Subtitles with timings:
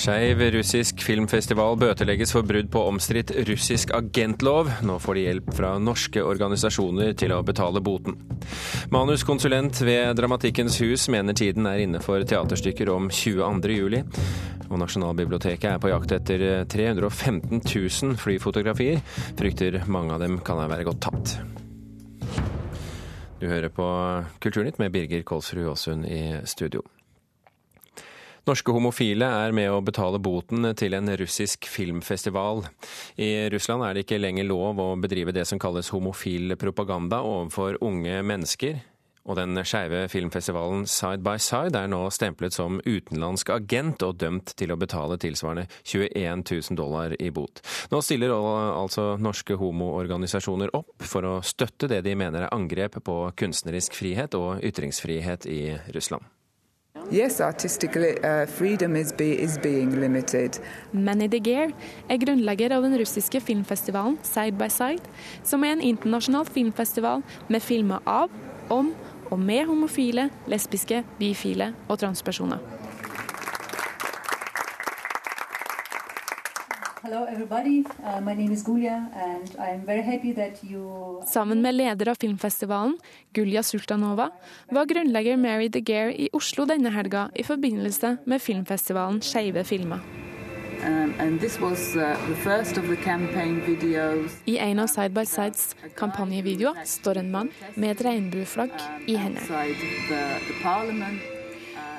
[0.00, 4.70] Skeiv russisk filmfestival bøtelegges for brudd på omstridt russisk agentlov.
[4.86, 8.14] Nå får de hjelp fra norske organisasjoner til å betale boten.
[8.94, 13.74] Manuskonsulent ved Dramatikkens hus mener tiden er inne for teaterstykker om 22.
[13.76, 14.00] juli.
[14.70, 19.02] Og Nasjonalbiblioteket er på jakt etter 315 000 flyfotografier.
[19.36, 21.34] Frykter mange av dem kan være godt tapt.
[23.40, 23.90] Du hører på
[24.40, 26.86] Kulturnytt med Birger Kolsrud Aasund i studio.
[28.48, 32.64] Norske homofile er med å betale boten til en russisk filmfestival.
[33.20, 37.76] I Russland er det ikke lenger lov å bedrive det som kalles homofil propaganda overfor
[37.84, 38.80] unge mennesker.
[39.28, 44.54] Og den skeive filmfestivalen Side by Side er nå stemplet som utenlandsk agent og dømt
[44.56, 47.60] til å betale tilsvarende 21 000 dollar i bot.
[47.92, 53.22] Nå stiller altså norske homoorganisasjoner opp for å støtte det de mener er angrep på
[53.36, 56.24] kunstnerisk frihet og ytringsfrihet i Russland.
[57.12, 59.12] Yes, artistic uh, freedom is.
[60.92, 61.72] Manny DeGear
[62.08, 65.02] er grunnlegger av den russiske filmfestivalen Side by Side,
[65.42, 68.30] som er en internasjonal filmfestival med filmer av,
[68.70, 68.92] om
[69.30, 72.79] og med homofile, lesbiske, bifile og transpersoner.
[77.00, 77.08] Uh,
[81.26, 82.98] Sammen med leder av filmfestivalen,
[83.32, 84.30] Gulja Sultanova,
[84.68, 89.98] var grunnlegger Mary DeGear i Oslo denne helga i forbindelse med filmfestivalen Skeive filmer.
[90.84, 91.36] Um, uh,
[94.46, 98.72] I en av Side by Sides kampanjevideoer står en mann med et regnbueflagg
[99.08, 99.44] i hendene.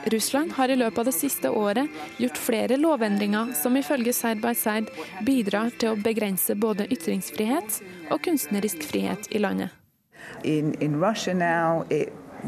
[0.06, 4.56] Russland har i løpet av det siste året gjort flere lovendringer som ifølge Side by
[4.58, 9.70] Side bidrar til å begrense både ytringsfrihet og kunstnerisk frihet i landet.
[10.44, 10.98] In, in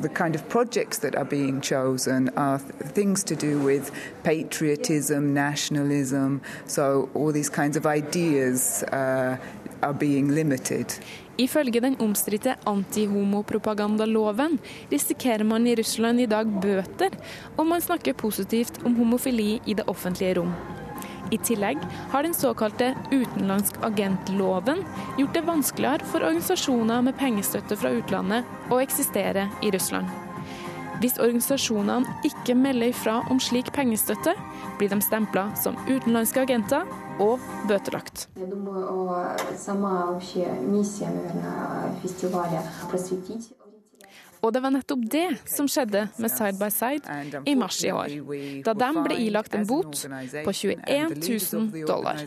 [0.02, 3.92] the kind of projects that are being chosen are things to do with
[4.24, 6.42] patriotism, nationalism.
[6.66, 9.38] So all these kinds of ideas uh,
[9.82, 10.96] are being limited.
[11.42, 14.60] Ifølge den omstridte antihomopropagandaloven
[14.92, 17.16] risikerer man i Russland i dag bøter
[17.58, 20.54] om man snakker positivt om homofili i det offentlige rom.
[21.34, 21.80] I tillegg
[22.12, 24.84] har den såkalte utenlandsk agentloven
[25.18, 30.12] gjort det vanskeligere for organisasjoner med pengestøtte fra utlandet å eksistere i Russland.
[31.02, 34.36] Hvis organisasjonene ikke melder ifra om slik pengestøtte,
[34.78, 36.86] blir de stempla som utenlandske agenter
[37.20, 38.28] og bøtelagt.
[44.44, 48.18] Og det var nettopp det som skjedde med Side by Side i mars i år,
[48.66, 50.02] da de ble ilagt en bot
[50.44, 51.16] på 21
[51.54, 52.20] 000 dollar.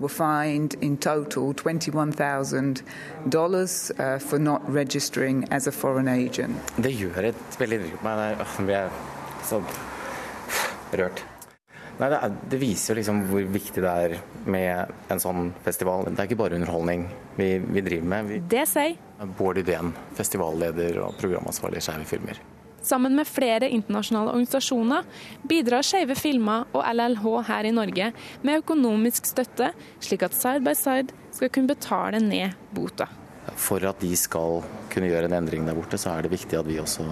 [0.00, 6.56] were fined in total $21,000 uh, for not registering as a foreign agent.
[6.76, 8.38] Det gjør et veldig inntrykk på meg.
[8.70, 8.90] Jeg er
[9.44, 9.62] så
[10.96, 11.39] rørt.
[12.00, 14.14] Nei, det, er, det, viser jo liksom hvor viktig det er
[14.48, 16.06] med en sånn festival.
[16.08, 17.04] Det er ikke bare underholdning
[17.36, 18.30] vi, vi driver med.
[18.30, 18.96] Vi, det sier
[19.36, 22.40] Bård Idén, festivalleder og programansvarlig i Skeive filmer.
[22.80, 25.04] Sammen med flere internasjonale organisasjoner
[25.44, 28.08] bidrar Skeive filmer og LLH her i Norge
[28.40, 33.10] med økonomisk støtte, slik at Side by Side skal kunne betale ned bota.
[33.60, 34.62] For at de skal
[34.92, 37.04] kunne gjøre en endring der borte, så er det viktig at vi også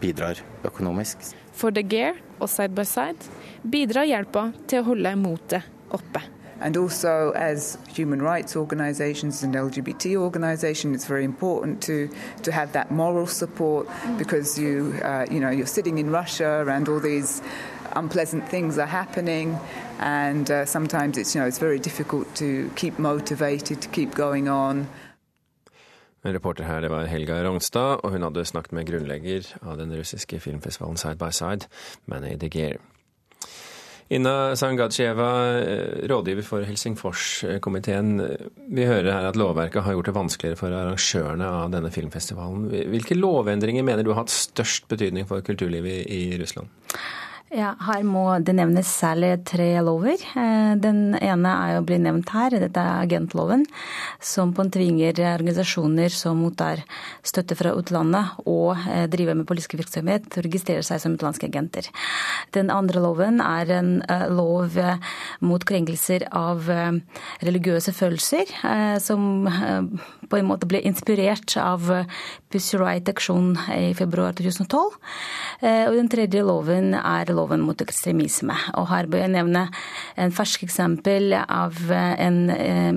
[0.00, 1.34] bidrar økonomisk.
[1.54, 3.30] For The Gear og Side by Side
[3.70, 5.62] bidrar hjelpa til å holde motet
[5.94, 6.22] oppe.
[6.60, 12.08] And also, as human rights organizations and LGBT organizations, it's very important to,
[12.42, 16.88] to have that moral support because you, uh, you know, you're sitting in Russia and
[16.88, 17.42] all these
[17.96, 19.58] unpleasant things are happening.
[19.98, 24.48] And uh, sometimes it's, you know, it's very difficult to keep motivated, to keep going
[24.48, 24.88] on.
[26.24, 30.40] Reporter her det var Helga Rognstad, og hun hadde snakket med grunnlegger av den russiske
[30.40, 31.68] filmfestivalen Side by Side,
[32.08, 32.80] Manny De Geer.
[34.12, 38.20] Inna Sangadsjeva, eh, rådgiver for Helsingforskomiteen.
[38.68, 42.68] Vi hører her at lovverket har gjort det vanskeligere for arrangørene av denne filmfestivalen.
[42.92, 46.68] Hvilke lovendringer mener du har hatt størst betydning for kulturlivet i Russland?
[47.54, 50.18] Ja, Her må det nevnes særlig tre lover.
[50.18, 53.62] Eh, den ene er jo bli nevnt her, dette er agentloven.
[54.18, 56.82] Som på en tvinger organisasjoner som mottar
[57.22, 61.46] støtte fra utlandet og eh, driver med politisk virksomhet, til å registrere seg som utenlandske
[61.46, 61.86] agenter.
[62.58, 64.74] Den andre loven er en eh, lov
[65.46, 66.66] mot krenkelser av
[67.44, 68.50] religiøse følelser,
[68.98, 69.46] som
[70.30, 71.86] på en måte ble inspirert av
[72.52, 74.98] Pussy Riot-aksjonen i februar 2012.
[75.64, 78.56] Og den tredje loven er loven mot ekstremisme.
[78.78, 79.64] Og her bør jeg nevne
[80.20, 82.40] en fersk eksempel av en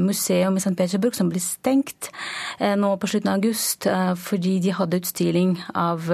[0.02, 0.76] museum i St.
[0.78, 2.12] Petersburg som ble stengt
[2.60, 3.88] nå på slutten av august
[4.22, 6.10] fordi de hadde utstilling av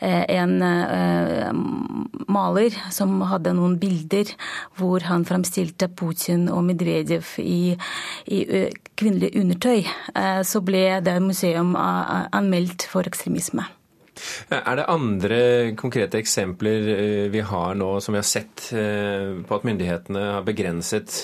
[0.00, 0.56] en
[2.30, 4.32] maler som hadde noen bilder
[4.78, 7.74] hvor han fremstilte Putin og Medvedev i,
[8.26, 8.40] i
[8.98, 9.84] kvinnelig undertøy.
[10.44, 13.66] Så ble det museum anmeldt for ekstremisme.
[14.54, 15.38] Er det andre
[15.74, 21.16] konkrete eksempler vi har nå som vi har sett på at myndighetene har begrenset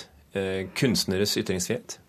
[0.79, 2.01] kunstneres ytringsfrihet?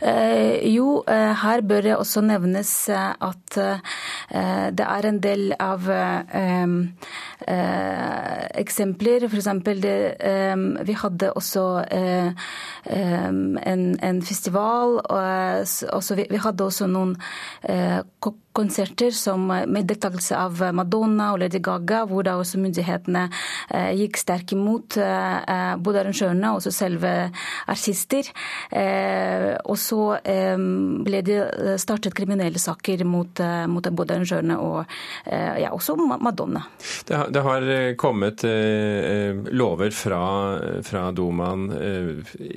[0.00, 3.58] Eh, jo, eh, her bør det også nevnes eh, at
[4.76, 5.86] det er en del av
[8.60, 9.24] eksempler.
[9.28, 9.48] F.eks.
[10.88, 11.64] vi hadde også
[12.90, 15.00] en, festival.
[16.16, 17.16] Vi, hadde også noen
[18.56, 24.20] konserter som, med deltakelse av Madonna og Lady Gaga, hvor da også myndighetene eh, gikk
[24.20, 27.12] sterkt imot eh, både arrangørene og også selve
[27.68, 28.30] artister.
[28.70, 30.00] Eh, og så
[31.06, 31.38] ble det
[31.82, 34.94] startet kriminelle saker mot, mot både arrangørene og
[35.26, 36.62] ja, også Madonna.
[37.08, 37.66] Det har, det har
[38.00, 38.44] kommet
[39.52, 40.20] lover fra,
[40.86, 41.68] fra Dumaen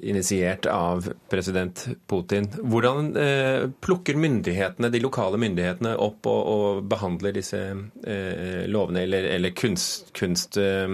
[0.04, 2.48] initiert av president Putin.
[2.60, 3.12] Hvordan
[3.84, 10.12] plukker myndighetene, de lokale myndighetene opp og, og behandler disse eh, lovene, eller, eller kunst,
[10.18, 10.88] kunst eh,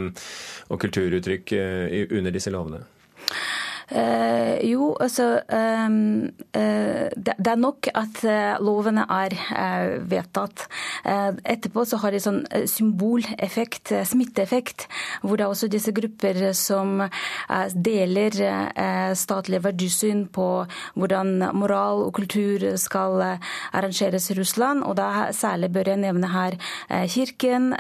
[0.70, 2.84] og kulturuttrykk eh, under disse lovene?
[3.92, 6.24] Eh, jo, altså um,
[6.58, 10.66] uh, det, det, er nok at uh, lovene er uh, vedtatt.
[11.06, 12.40] etterpå så har de sånn
[12.70, 14.88] symboleffekt, smitteeffekt,
[15.22, 17.04] hvor det er også disse grupper som
[17.76, 18.34] deler
[19.18, 20.48] statlige verdisyn på
[20.96, 24.84] hvordan moral og kultur skal arrangeres i Russland.
[24.88, 26.58] Og da særlig bør jeg nevne her
[27.12, 27.72] Kirken,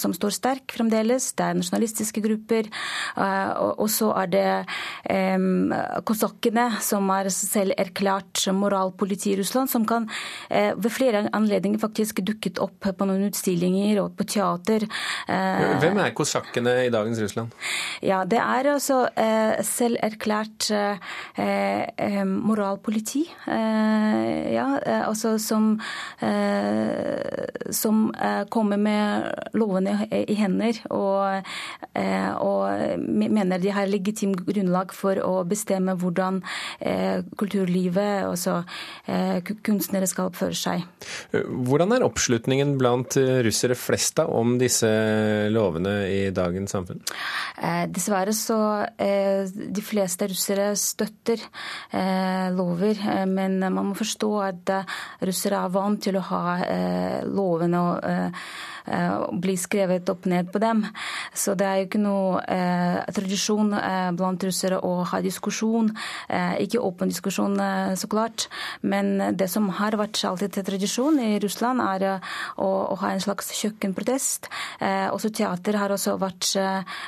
[0.00, 1.30] som står sterk fremdeles.
[1.38, 2.70] Det er nasjonalistiske grupper.
[3.16, 4.48] og så er det
[5.38, 5.51] um,
[6.08, 10.08] kosakkene, som er selv erklært moralpoliti i Russland, som kan
[10.50, 14.86] eh, ved flere anledninger faktisk dukket opp på noen utstillinger og på teater.
[15.28, 17.54] Eh, Hvem er kosakkene i dagens Russland?
[18.02, 20.70] Ja, Det er altså eh, selv erklært
[22.42, 23.22] moralpoliti.
[23.46, 24.66] Ja,
[25.06, 25.80] altså som,
[27.70, 28.00] som
[28.52, 31.48] kommer med lovene i hender og,
[32.42, 36.40] og mener de har legitimt grunnlag for å bestemme hvordan
[36.80, 38.60] eh, kulturlivet, altså
[39.06, 40.84] eh, kunstnere, skal oppføre seg.
[41.32, 43.16] Hvordan er oppslutningen blant
[43.46, 44.88] russere flest da, om disse
[45.52, 47.02] lovene i dagens samfunn?
[47.58, 48.60] Eh, dessverre så
[49.02, 51.40] de fleste russere støtter
[52.56, 54.72] lover, men man må forstå at
[55.24, 56.42] russere er vant til å ha
[57.28, 60.82] lovene og Eh, bli skrevet opp ned på dem.
[61.34, 65.92] Så det er jo ikke noe eh, tradisjon eh, blant russere å ha diskusjon.
[66.62, 67.58] Ikke åpen diskusjon,
[67.98, 68.46] så klart,
[68.80, 72.22] men det som har vært alltid til tradisjon i Russland, er
[72.56, 74.48] å, å ha en slags kjøkkenprotest.
[75.12, 76.48] Også teater har også vært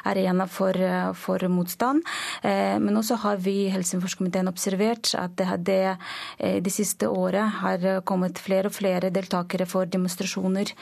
[0.04, 0.76] arena for,
[1.18, 2.04] for motstand.
[2.44, 8.42] Men også har vi i Helsingforskomiteen observert at det, det de siste året har kommet
[8.42, 10.74] flere og flere deltakere for demonstrasjoner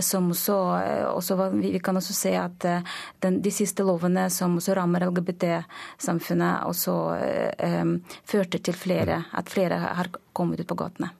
[0.00, 0.56] som også,
[1.12, 2.82] også, vi kan også se at eh,
[3.22, 6.96] den, de siste lovene som også rammer LGBT-samfunnet, også
[7.82, 11.10] um, førte til flere, at flere har kommet ut på gatene.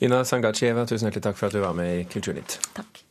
[0.00, 2.60] Ina Sangachieva, tusen hjertelig takk for at du var med i Kulturnytt.
[2.76, 3.04] Takk.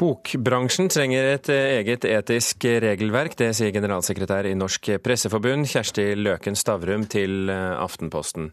[0.00, 7.04] Bokbransjen trenger et eget etisk regelverk, det sier generalsekretær i Norsk Presseforbund, Kjersti Løken Stavrum,
[7.04, 8.48] til Aftenposten.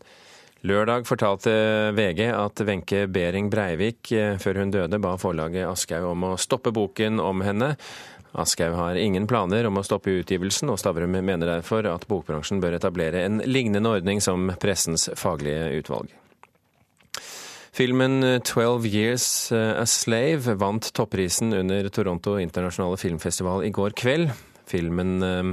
[0.68, 1.54] Lørdag fortalte
[1.96, 4.12] VG at Wenche Behring Breivik
[4.44, 7.76] før hun døde ba forlaget Aschehoug om å stoppe boken om henne.
[8.36, 12.76] Aschehoug har ingen planer om å stoppe utgivelsen, og Stavrum mener derfor at bokbransjen bør
[12.76, 16.12] etablere en lignende ordning som Pressens faglige utvalg.
[17.78, 24.32] Filmen 'Twelve Years a Slave' vant topprisen under Toronto internasjonale filmfestival i går kveld.
[24.66, 25.52] Filmen eh,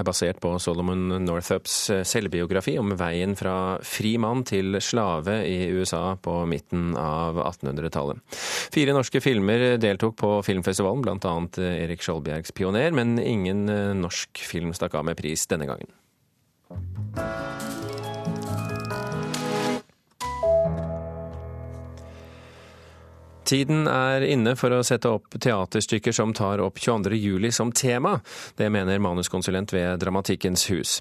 [0.00, 5.68] er basert på Solomon Northups eh, selvbiografi om veien fra fri mann til slave i
[5.76, 8.24] USA på midten av 1800-tallet.
[8.72, 11.36] Fire norske filmer deltok på filmfestivalen, bl.a.
[11.84, 15.92] Erik Skjoldbjergs 'Pioner', men ingen eh, norsk film stakk av med pris denne gangen.
[23.44, 27.12] Tiden er inne for å sette opp teaterstykker som tar opp 22.
[27.20, 28.16] juli som tema.
[28.56, 30.94] Det mener manuskonsulent ved Dramatikkens hus.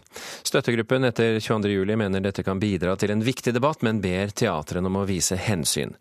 [0.44, 1.72] Støttegruppen etter 22.
[1.72, 5.40] juli mener dette kan bidra til en viktig debatt, men ber teatrene om å vise
[5.40, 5.96] hensyn.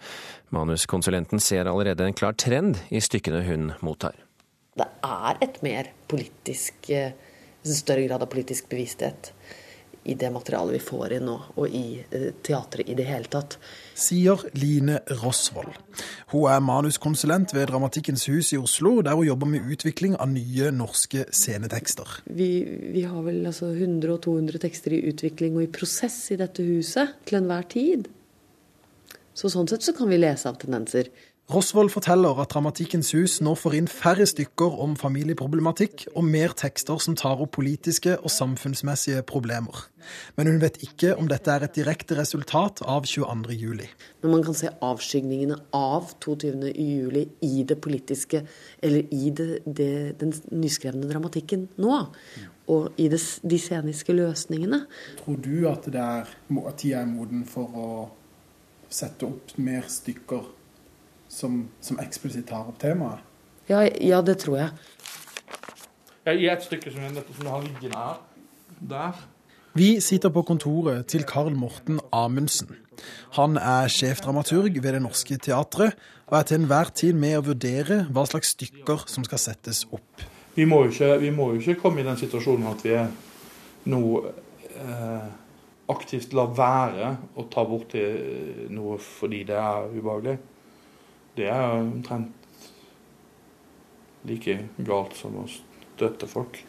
[0.51, 4.19] Manuskonsulenten ser allerede en klar trend i stykkene hun mottar.
[4.75, 7.13] Det er et mer politisk, eh,
[7.63, 9.31] større grad av politisk bevissthet
[10.05, 13.57] i det materialet vi får inn nå, og i eh, teatret i det hele tatt.
[13.95, 15.71] Sier Line Rosvold.
[16.33, 20.73] Hun er manuskonsulent ved Dramatikkens hus i Oslo, der hun jobber med utvikling av nye
[20.75, 22.19] norske scenetekster.
[22.27, 22.51] Vi,
[22.97, 26.67] vi har vel altså 100 og 200 tekster i utvikling og i prosess i dette
[26.67, 28.11] huset til enhver tid.
[29.39, 31.09] Så sånn sett så kan vi lese av tendenser.
[31.53, 36.97] Rosvold forteller at Dramatikkens hus nå får inn færre stykker om familieproblematikk, og mer tekster
[37.03, 39.83] som tar opp politiske og samfunnsmessige problemer.
[40.39, 43.53] Men hun vet ikke om dette er et direkte resultat av 22.
[43.59, 43.91] juli.
[44.23, 46.73] Men man kan se avskygningene av 22.
[46.73, 48.47] juli i det politiske,
[48.81, 49.91] eller i det, det,
[50.23, 52.01] den nyskrevne dramatikken nå.
[52.73, 54.87] Og i det, de sceniske løsningene.
[55.21, 56.33] Tror du at, det er,
[56.65, 57.93] at tida er moden for å
[58.89, 60.62] sette opp mer stykker
[61.33, 63.25] som, som eksplisitt tar opp temaet?
[63.71, 64.71] Ja, ja, det tror jeg.
[66.27, 68.19] Jeg gir et stykke som dette som har liggende her,
[68.91, 69.23] der.
[69.75, 72.77] Vi sitter på kontoret til Karl Morten Amundsen.
[73.39, 75.97] Han er sjefdramaturg ved Det Norske Teatret,
[76.29, 80.27] og er til enhver tid med å vurdere hva slags stykker som skal settes opp.
[80.55, 83.09] Vi må jo ikke, må jo ikke komme i den situasjonen at vi er
[83.89, 85.27] nå eh,
[85.93, 87.97] aktivt lar være å ta bort
[88.73, 90.37] noe fordi det er ubehagelig.
[91.37, 92.33] Det er omtrent
[94.29, 96.61] like galt som å støtte folk.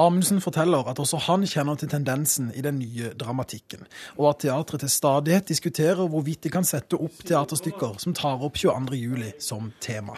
[0.00, 3.84] Amundsen forteller at også han kjenner til tendensen i den nye dramatikken,
[4.16, 8.56] og at teatret til stadighet diskuterer hvorvidt de kan sette opp teaterstykker som tar opp
[8.56, 10.16] 22.07 som tema.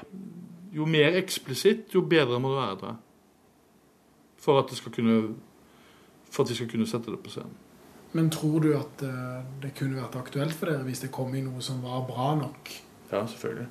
[0.75, 2.95] Jo mer eksplisitt, jo bedre må det være, det.
[4.45, 5.21] For at, kunne,
[6.31, 7.55] for at vi skal kunne sette det på scenen.
[8.15, 11.43] Men tror du at eh, det kunne vært aktuelt for dere hvis det kom i
[11.43, 12.71] noe som var bra nok?
[13.11, 13.67] Ja, selvfølgelig.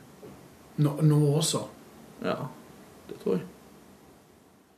[0.77, 1.65] Nå, nå også?
[2.23, 2.37] Ja,
[3.09, 3.49] det tror jeg.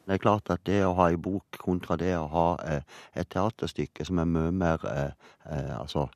[0.06, 2.84] Det er klart at det å ha en bok kontra det å ha eh,
[3.18, 6.10] et teaterstykke som er mye mer eh, eh, Altså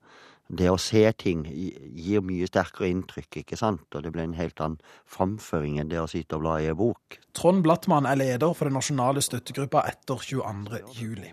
[0.49, 3.85] det å se ting gir mye sterkere inntrykk, ikke sant?
[3.93, 6.77] Og det blir en helt annen framføring enn det å sitte og bla i en
[6.79, 7.19] bok.
[7.37, 10.81] Trond Blattmann er leder for den nasjonale støttegruppa etter 22.
[10.97, 11.29] juli.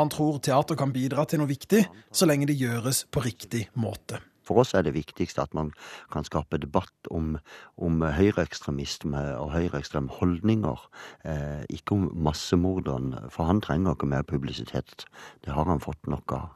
[0.00, 4.18] Han tror teater kan bidra til noe viktig, så lenge det gjøres på riktig måte.
[4.48, 5.72] For oss er det viktigste at man
[6.12, 7.36] kan skape debatt om,
[7.76, 10.88] om høyreekstremisme og høyreekstreme holdninger.
[11.28, 15.04] Eh, ikke om massemorderen, for han trenger ikke mer publisitet.
[15.44, 16.48] Det har han fått nok av.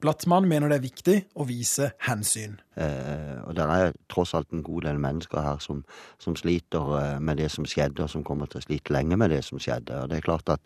[0.00, 2.58] Blattmann mener det er viktig å vise hensyn.
[2.78, 5.80] Eh, og Det er tross alt en god del mennesker her som,
[6.22, 9.32] som, sliter eh, med det som skjedde, og som kommer til å slite lenge med
[9.34, 10.04] det som skjedde.
[10.04, 10.62] Og Det er klart at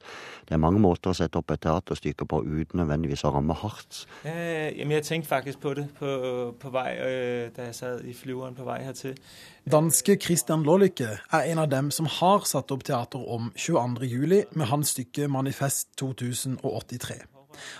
[0.49, 4.05] det er mange måter å sette opp et teaterstykke på uten nødvendigvis å ramme hardt.
[4.29, 6.13] Eh, jeg tenkte faktisk på det på,
[6.61, 9.17] på vei øh, da jeg satt i flyveren på vei hertil.
[9.65, 14.67] Danske Christian Lollicke er en av dem som har satt opp teater om 22.07 med
[14.69, 17.23] hans stykke Manifest 2083.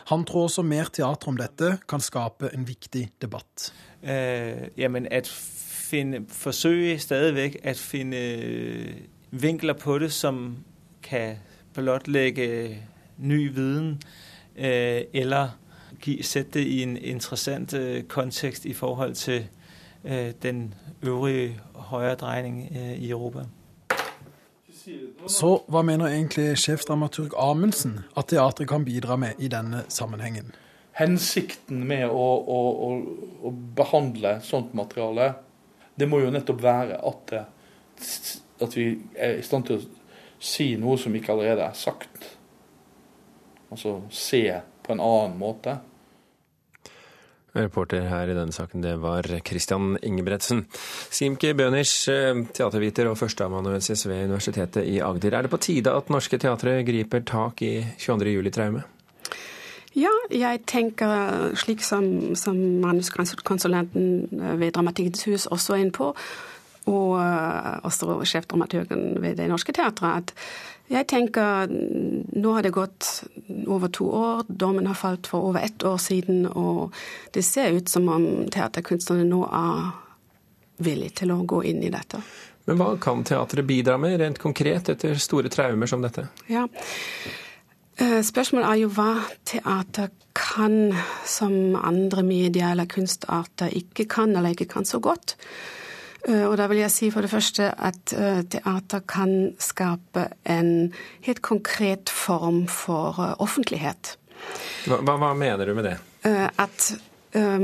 [0.07, 3.73] Han tror også mer teater om dette kan skape en viktig debatt.
[4.03, 8.93] Uh, jamen at finne, forsøge stadigvæk å finne øh,
[9.31, 10.65] vinkler på det som
[11.03, 11.43] kan
[11.75, 12.79] blottlegge
[13.19, 13.99] ny viden,
[14.57, 15.59] uh, eller
[16.23, 19.49] sette det i en interessant uh, kontekst i forhold til
[20.43, 23.45] den øvrige høyredreining i Europa.
[25.31, 30.53] Så hva mener egentlig sjefdramaturg Amundsen at teatret kan bidra med i denne sammenhengen?
[30.99, 32.91] Hensikten med å, å, å,
[33.49, 35.33] å behandle sånt materiale,
[35.97, 37.35] det må jo nettopp være at,
[38.65, 38.87] at vi
[39.17, 39.87] er i stand til å
[40.43, 42.27] si noe som ikke allerede er sagt.
[43.73, 44.45] Altså se
[44.83, 45.79] på en annen måte.
[47.53, 50.65] Reporter her i denne saken, det var Christian Ingebretsen.
[51.13, 55.37] Simke Bønisch, eh, teaterviter og førsteamanuensis ved Universitetet i Agder.
[55.37, 58.33] Er det på tide at norske teatre griper tak i 22.
[58.39, 58.89] juli-traumet?
[59.93, 66.15] Ja, jeg tenker slik som, som manuskonsulenten ved Dramatikkens hus også er inne på,
[66.89, 70.35] og eh, også sjefdramaturgen ved Det Norske Teatret, at
[70.93, 73.25] jeg tenker nå har det gått
[73.67, 74.45] over to år.
[74.49, 76.95] Dommen har falt for over ett år siden, og
[77.33, 79.93] det ser ut som om teaterkunstnerne nå er
[80.83, 82.21] villige til å gå inn i dette.
[82.69, 86.29] Men hva kan teatret bidra med, rent konkret, etter store traumer som dette?
[86.51, 86.69] Ja,
[87.97, 89.13] eh, Spørsmålet er jo hva
[89.49, 90.95] teater kan
[91.29, 95.37] som andre medier eller kunstarter ikke kan eller ikke kan så godt.
[96.29, 100.93] Eh, og da vil jeg si for det første at eh, teater kan skape en
[101.27, 104.17] helt konkret form for eh, offentlighet.
[104.87, 105.97] Hva, hva mener du med det?
[106.23, 106.93] At
[107.35, 107.63] um,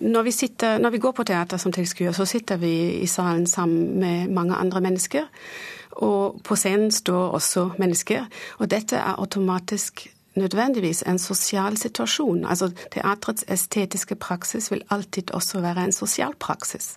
[0.00, 3.46] når, vi sitter, når vi går på teater som tilskuer, så sitter vi i salen
[3.46, 5.28] sammen med mange andre mennesker.
[6.04, 8.28] Og på scenen står også mennesker.
[8.60, 12.44] Og dette er automatisk nødvendigvis en sosial situasjon.
[12.48, 16.96] Altså Teatrets estetiske praksis vil alltid også være en sosial praksis.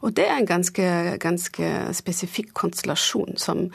[0.00, 0.88] Og det er en ganske,
[1.20, 3.68] ganske spesifikk konstellasjon som,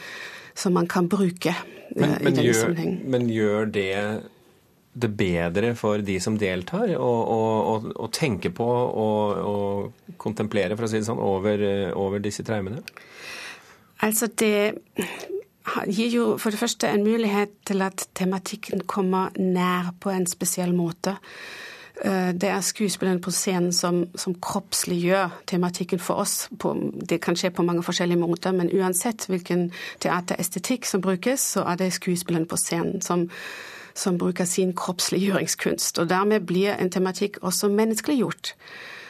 [0.55, 1.55] som, man kan bruke
[1.95, 2.99] men, i i denne gjør, sammenheng.
[3.09, 3.93] Men gjør det
[4.99, 11.07] det bedre for de som deltar, å tenke på og kontemplere, for å si det
[11.07, 11.61] sånn, over,
[11.95, 12.81] over disse traumene?
[14.03, 14.79] Altså det
[15.87, 20.73] gir jo for det første en mulighet til at tematikken kommer nær på en spesiell
[20.75, 21.17] måte.
[22.01, 26.47] Eh, det er skuespillerne på scenen som, som kroppsliggjør tematikken for oss.
[26.59, 26.73] På,
[27.09, 31.81] det kan skje på mange forskjellige måter, men uansett hvilken teaterestetikk som brukes, så er
[31.81, 33.27] det skuespillerne på scenen som,
[33.93, 35.99] som bruker sin kroppsliggjøringskunst.
[35.99, 38.55] Og dermed blir en tematikk også menneskeliggjort.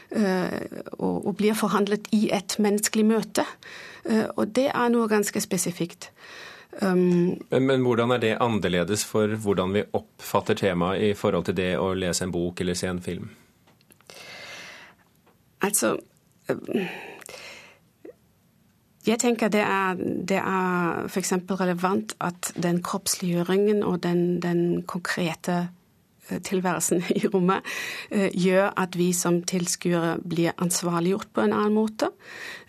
[0.10, 0.62] Eh,
[0.98, 3.46] og, og blir forhandlet i et menneskelig møte.
[4.10, 6.10] Eh, og det er noe ganske spesifikt.
[6.82, 11.58] Um, men, men, hvordan er det annerledes for hvordan vi oppfatter temaet i forhold til
[11.58, 13.32] det å lese en bok eller se en film?
[15.66, 15.96] Altså
[16.48, 16.86] um,
[19.08, 19.98] Jeg tenker det er,
[20.30, 21.34] det er f.eks.
[21.58, 25.70] relevant at den kroppsliggjøringen og den, den konkrete
[26.44, 27.66] tilværelsen i rommet
[28.12, 32.12] eh, gjør at vi som tilskuere blir ansvarliggjort på en annen måte.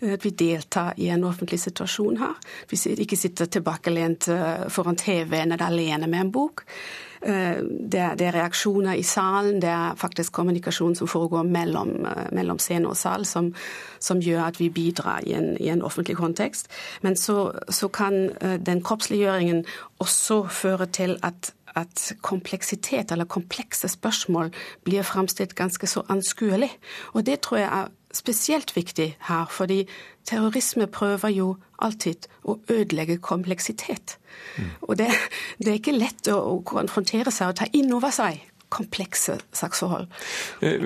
[0.01, 2.35] Eh, at vi deltar i en offentlig situasjon her.
[2.71, 6.65] Vi ikke sitter tilbakelent eh, foran TV-en eller alene med en bok.
[7.21, 11.91] Det er, det er, reaksjoner i salen, det er faktisk kommunikasjon som foregår mellom,
[12.33, 13.51] mellom scene og sal, som,
[14.01, 16.71] som, gjør at vi bidrar i en, i en offentlig kontekst.
[17.05, 18.31] Men så, så kan
[18.65, 19.61] den kroppsliggjøringen
[20.01, 24.51] også føre til at at kompleksitet eller komplekse spørsmål
[24.83, 26.71] blir fremstilt ganske så anskuelig.
[27.13, 29.87] Og det tror jeg er spesielt viktig her, fordi
[30.27, 34.17] terrorisme prøver jo alltid å ødelegge kompleksitet.
[34.57, 34.71] Mm.
[34.81, 35.09] Og det,
[35.59, 40.07] det, er ikke lett å, å konfrontere seg og ta inn over seg komplekse saksforhold.
[40.63, 40.83] Eh,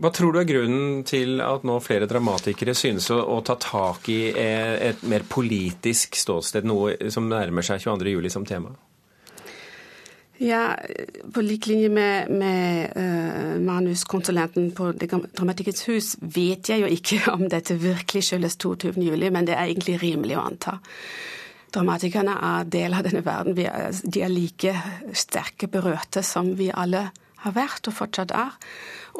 [0.00, 4.08] hva tror du er grunnen til at nå flere dramatikere synes å, å ta tak
[4.12, 8.72] i et mer politisk ståsted, noe som nærmer seg 22.07 som tema?
[10.38, 10.76] Ja,
[11.34, 17.48] på lik linje med, med uh, manuskonsulenten på Dramatikkens hus vet jeg jo ikke om
[17.50, 18.94] dette virkelig skyldes 22.
[19.02, 20.78] juli, men det er egentlig rimelig å anta.
[21.74, 23.58] Dramatikerne er del av denne verden.
[23.58, 24.76] Er, de er like
[25.12, 27.08] sterke berørte som vi alle
[27.44, 28.54] har vært og fortsatt er.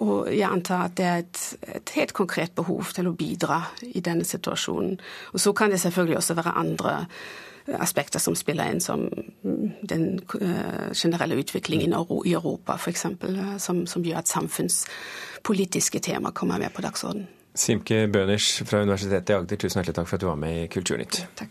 [0.05, 1.43] Og jeg antar at det er et,
[1.81, 4.99] et helt konkret behov til å bidra i denne situasjonen.
[5.35, 6.97] Og så kan det selvfølgelig også være andre
[7.79, 9.09] aspekter som spiller inn, som
[9.43, 16.59] den eh, generelle utviklingen i Europa f.eks., eh, som, som gjør at samfunnspolitiske tema kommer
[16.59, 17.29] med på dagsordenen.
[17.59, 20.69] Simke Bøners fra Universitetet i Agder, tusen hjertelig takk for at du var med i
[20.71, 21.25] Kulturnytt.
[21.43, 21.51] Takk.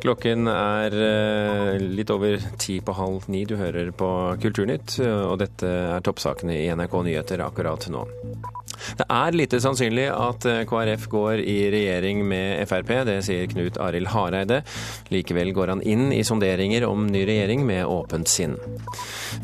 [0.00, 3.44] Klokken er eh, litt over ti på halv ni.
[3.44, 4.08] Du hører på
[4.40, 8.06] Kulturnytt, og dette er toppsakene i NRK Nyheter akkurat nå.
[8.96, 13.78] Det er lite sannsynlig at eh, KrF går i regjering med Frp, det sier Knut
[13.82, 14.62] Arild Hareide.
[15.12, 18.56] Likevel går han inn i sonderinger om ny regjering med åpent sinn.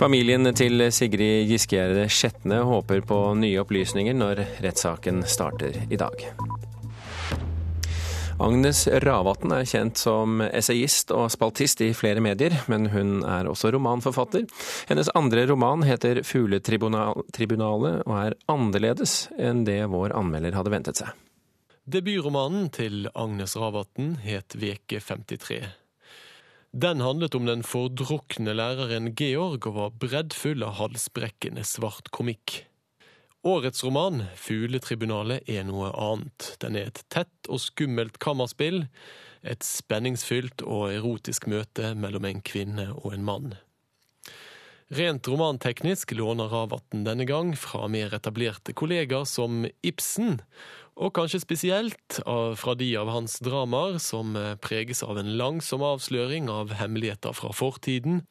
[0.00, 6.28] Familien til Sigrid Giskegjerde Skjetne håper på nye opplysninger når rettssaken starter i dag.
[8.36, 13.70] Agnes Ravatn er kjent som essayist og spaltist i flere medier, men hun er også
[13.72, 14.44] romanforfatter.
[14.90, 21.16] Hennes andre roman heter 'Fugletribunalet' og er annerledes enn det vår anmelder hadde ventet seg.
[21.88, 25.72] Debutromanen til Agnes Ravatn het 'Veke 53'.
[26.76, 32.66] Den handlet om den fordrukne læreren Georg og var breddfull av halsbrekkende svart komikk.
[33.46, 36.56] Årets roman, 'Fugletribunalet', er noe annet.
[36.58, 38.88] Den er et tett og skummelt kammerspill.
[39.46, 43.52] Et spenningsfylt og erotisk møte mellom en kvinne og en mann.
[44.90, 50.40] Rent romanteknisk låner Ravatn denne gang fra mer etablerte kollegaer som Ibsen,
[50.98, 56.74] og kanskje spesielt fra de av hans dramaer som preges av en langsom avsløring av
[56.80, 58.24] hemmeligheter fra fortiden,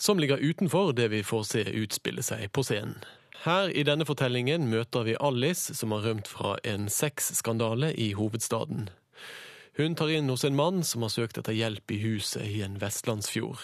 [0.00, 2.96] som ligger utenfor det vi får se utspille seg på scenen.
[3.44, 8.86] Her i denne fortellingen møter vi Alice, som har rømt fra en sexskandale i hovedstaden.
[9.76, 12.78] Hun tar inn hos en mann som har søkt etter hjelp i huset i en
[12.80, 13.60] vestlandsfjord.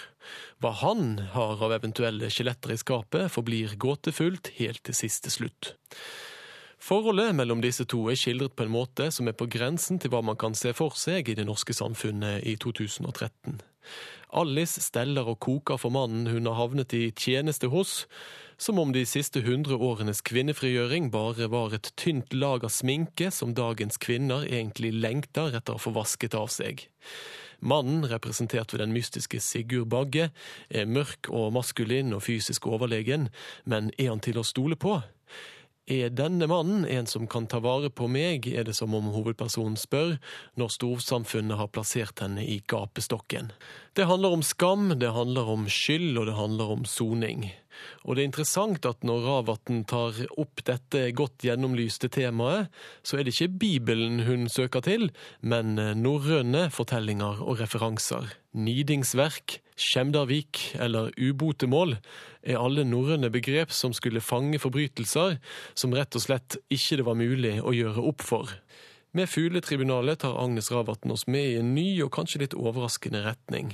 [0.61, 5.73] Hva han har av eventuelle skjeletter i skapet, forblir gåtefullt helt til siste slutt.
[6.81, 10.21] Forholdet mellom disse to er skildret på en måte som er på grensen til hva
[10.21, 13.61] man kan se for seg i det norske samfunnet i 2013.
[14.33, 18.05] Alice steller og koker for mannen hun har havnet i tjeneste hos,
[18.61, 23.55] som om de siste hundre årenes kvinnefrigjøring bare var et tynt lag av sminke som
[23.57, 26.85] dagens kvinner egentlig lengter etter å få vasket av seg.
[27.61, 30.31] Mannen, representert ved den mystiske Sigurd Bagge,
[30.69, 33.29] er mørk og maskulin og fysisk overlegen,
[33.69, 35.01] men er han til å stole på?
[35.91, 39.75] Er denne mannen en som kan ta vare på meg, er det som om hovedpersonen
[39.81, 40.21] spør,
[40.55, 43.49] når storsamfunnet har plassert henne i gapestokken.
[43.99, 47.49] Det handler om skam, det handler om skyld, og det handler om soning.
[48.05, 52.71] Og det er interessant at når Ravatn tar opp dette godt gjennomlyste temaet,
[53.03, 55.09] så er det ikke Bibelen hun søker til,
[55.43, 58.31] men norrøne fortellinger og referanser.
[58.55, 61.97] Nidingsverk, Skjemdarvik eller ubotemål
[62.45, 65.39] er alle norrøne begrep som skulle fange forbrytelser
[65.79, 68.53] som rett og slett ikke det var mulig å gjøre opp for.
[69.17, 73.73] Med Fugletribunalet tar Agnes Ravatn oss med i en ny og kanskje litt overraskende retning.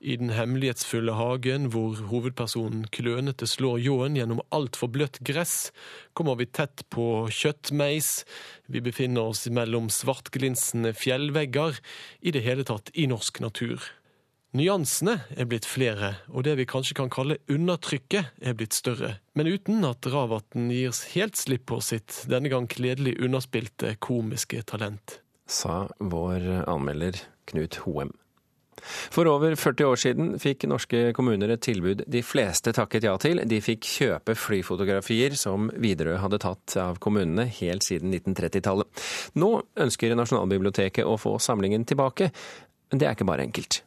[0.00, 5.70] I den hemmelighetsfulle hagen hvor hovedpersonen klønete slår ljåen gjennom altfor bløtt gress,
[6.18, 8.24] kommer vi tett på kjøttmeis,
[8.66, 11.80] vi befinner oss mellom svartglinsende fjellvegger,
[12.20, 13.86] i det hele tatt i norsk natur.
[14.56, 19.50] Nyansene er blitt flere, og det vi kanskje kan kalle undertrykket er blitt større, men
[19.52, 25.18] uten at Ravatn gir helt slipp på sitt denne gang kledelig underspilte komiske talent.
[25.44, 27.18] Sa vår anmelder
[27.50, 28.14] Knut Hoem.
[28.86, 33.42] For over 40 år siden fikk norske kommuner et tilbud de fleste takket ja til.
[33.48, 39.04] De fikk kjøpe flyfotografier som Widerøe hadde tatt av kommunene helt siden 1930-tallet.
[39.40, 39.50] Nå
[39.84, 42.30] ønsker Nasjonalbiblioteket å få samlingen tilbake,
[42.92, 43.82] men det er ikke bare enkelt.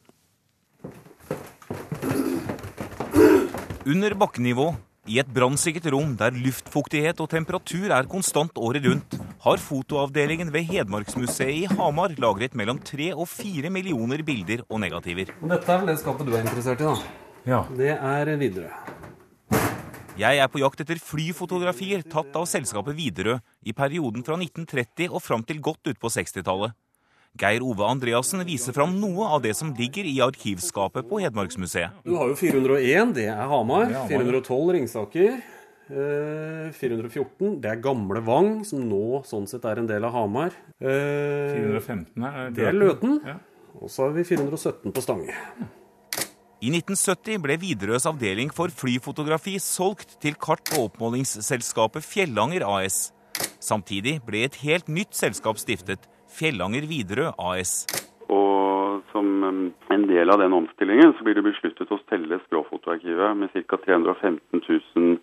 [3.88, 4.74] Under bakkenivå
[5.08, 10.68] i et brannsikkert rom der luftfuktighet og temperatur er konstant året rundt, har fotoavdelingen ved
[10.68, 15.32] Hedmarksmuseet i Hamar lagret mellom tre og fire millioner bilder og negativer.
[15.32, 16.98] Dette er vel det skapet du er interessert i, da?
[17.48, 17.62] Ja.
[17.72, 18.74] Det er Widerøe.
[20.20, 25.24] Jeg er på jakt etter flyfotografier tatt av selskapet Widerøe i perioden fra 1930 og
[25.24, 26.76] fram til godt utpå 60-tallet.
[27.38, 32.02] Geir Ove Andreassen viser fram noe av det som ligger i arkivskapet på Hedmarksmuseet.
[32.04, 33.94] Du har jo 401, det er Hamar.
[34.10, 35.39] 412 Ringsaker.
[35.89, 40.54] 414, det er Gamle Vang, som nå sånn sett er en del av Hamar.
[40.82, 43.20] 415 er Det er Løten.
[43.80, 45.34] Og så har vi 417 på Stange.
[46.60, 53.13] I 1970 ble Widerøes avdeling for flyfotografi solgt til kart- og oppmålingsselskapet Fjellanger AS.
[53.63, 57.86] Samtidig ble et helt nytt selskap stiftet, Fjellanger Widerøe AS.
[58.30, 59.63] Og som um,
[59.94, 63.80] en del av den omstillingen så blir det besluttet å selge skråfotoarkivet med ca.
[63.86, 64.62] 315
[64.96, 65.18] 000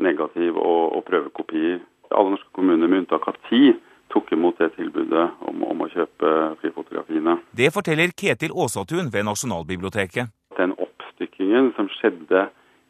[0.00, 1.80] negativ- og, og prøvekopier.
[2.10, 3.70] Alle norske kommuner med unntak av ti
[4.10, 6.30] tok imot det tilbudet om, om å kjøpe
[6.62, 7.36] frifotografiene.
[7.54, 10.32] Det forteller Ketil Aasatun ved Nasjonalbiblioteket.
[10.58, 12.48] Den oppstykkingen som skjedde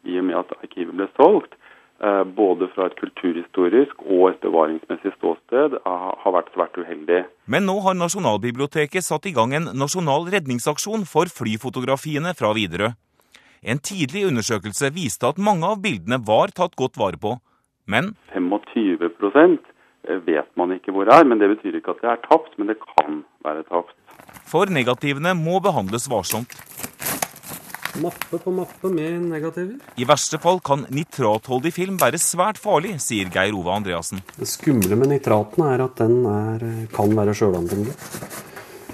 [0.09, 1.53] i og med at arkivet ble solgt,
[2.35, 7.19] både fra et kulturhistorisk og et bevaringsmessig ståsted, har vært svært uheldig.
[7.45, 12.95] Men nå har Nasjonalbiblioteket satt i gang en nasjonal redningsaksjon for flyfotografiene fra Widerøe.
[13.61, 17.35] En tidlig undersøkelse viste at mange av bildene var tatt godt vare på,
[17.85, 19.61] men 25%
[20.25, 22.79] vet man ikke hvor er, men det betyr ikke at det er tapt, men det
[22.81, 23.93] kan være tapt.
[24.51, 26.55] for negativene må behandles varsomt.
[27.99, 29.75] Mappe på mappe med negativer.
[29.99, 34.21] I verste fall kan nitratholdig film være svært farlig, sier Geir Ove Andreassen.
[34.37, 36.63] Det skumle med nitraten er at den er,
[36.95, 37.97] kan være sjølanvendelig.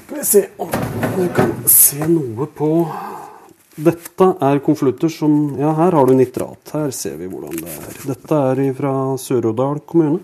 [0.08, 0.74] Skal vi se om
[1.18, 2.72] du kan se noe på
[3.78, 6.72] Dette er konvolutter som Ja, her har du nitrat.
[6.74, 8.00] Her ser vi hvordan det er.
[8.10, 10.24] Dette er fra Sør-Odal kommune.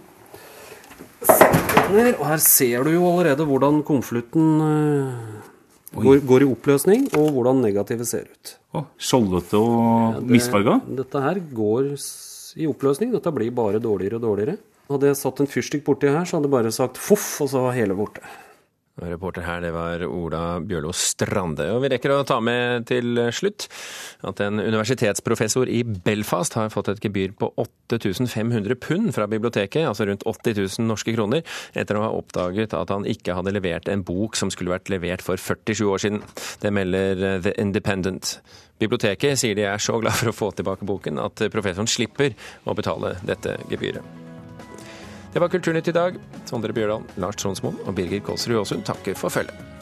[1.30, 5.52] Og her ser du jo allerede hvordan konvolutten eh,
[5.94, 8.56] går, går i oppløsning, og hvordan negativet ser ut.
[8.98, 10.80] Skjoldete og det- misfarga?
[10.88, 11.94] Dette her går
[12.58, 13.12] i oppløsning.
[13.12, 14.58] Dette blir bare dårligere og dårligere.
[14.90, 17.62] Hadde jeg satt en fyrstikk borti her, så hadde jeg bare sagt foff, og så
[17.62, 18.22] var hele borte.
[19.02, 21.66] Reporter her, det var Ola Bjørlo Strande.
[21.74, 23.66] Og vi rekker å ta med til slutt
[24.30, 30.06] at en universitetsprofessor i Belfast har fått et gebyr på 8500 pund fra biblioteket, altså
[30.06, 31.42] rundt 80 000 norske kroner,
[31.74, 35.26] etter å ha oppdaget at han ikke hadde levert en bok som skulle vært levert
[35.26, 36.22] for 47 år siden.
[36.62, 38.38] Det melder The Independent.
[38.78, 42.38] Biblioteket sier de er så glad for å få tilbake boken at professoren slipper
[42.70, 44.33] å betale dette gebyret.
[45.34, 46.18] Det var Kulturnytt i dag.
[46.46, 49.73] Sondre Bjørdal, Lars Tronsmoen og Birger Kåsrud Aasund takker for følget.